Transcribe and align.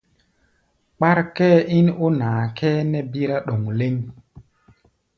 Kpár 0.95 1.17
kʼɛ́ɛ́ 1.35 1.67
ín 1.77 1.87
ó 2.03 2.05
naa 2.19 2.41
kʼɛ́ɛ́ 2.57 2.87
nɛ́ 2.91 3.07
bírá 3.11 3.37
ɗoŋ 3.47 3.63
lɛ́ŋ. 3.79 3.95